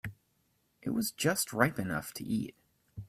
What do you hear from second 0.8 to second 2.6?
It was just ripe enough to eat.